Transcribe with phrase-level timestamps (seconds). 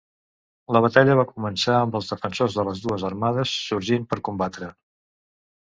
[0.75, 4.73] La batalla va començar amb els defensors de les dues armades sorgint per combatre.